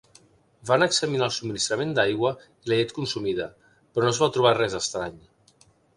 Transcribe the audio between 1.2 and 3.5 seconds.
el subministrament d'aigua i la llet consumida,